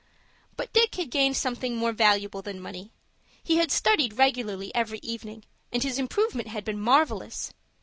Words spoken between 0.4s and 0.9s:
But